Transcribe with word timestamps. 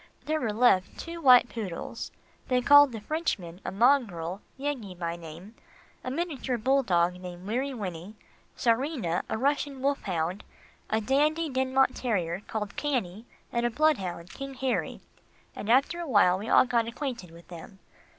There 0.25 0.41
were 0.41 0.51
left 0.51 0.97
two 0.97 1.21
white 1.21 1.47
poodles, 1.47 2.11
they 2.47 2.59
called 2.59 2.91
the 2.91 2.99
Frenchmen, 3.01 3.61
a 3.63 3.71
mongrel, 3.71 4.41
Yeggie 4.57 4.97
by 4.97 5.15
name, 5.15 5.53
a 6.03 6.09
miniature 6.09 6.57
bull 6.57 6.81
dog 6.81 7.21
called 7.21 7.45
Weary 7.45 7.71
Winnie, 7.75 8.15
Czarina, 8.57 9.21
a 9.29 9.37
Russian 9.37 9.79
wolf 9.79 10.01
hound, 10.01 10.43
a 10.89 11.01
Dandie 11.01 11.51
Dinmont 11.51 11.93
terrier 11.95 12.39
called 12.47 12.75
Cannie, 12.75 13.27
and 13.51 13.63
a 13.63 13.69
bloodhound, 13.69 14.31
King 14.31 14.55
Harry, 14.55 15.01
and 15.55 15.69
after 15.69 15.99
a 15.99 16.07
while 16.09 16.39
we 16.39 16.49
all 16.49 16.65
got 16.65 16.87
acquainted 16.87 17.29
with 17.29 17.49
them. 17.49 17.77